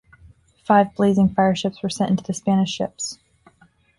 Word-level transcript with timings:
Five 0.63 0.95
blazing 0.95 1.29
fireships 1.35 1.83
were 1.83 1.89
sent 1.89 2.09
into 2.09 2.23
the 2.23 2.33
Spanish 2.33 2.71
ships. 2.71 3.19